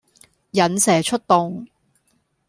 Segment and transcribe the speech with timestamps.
[0.53, 1.67] 引蛇出洞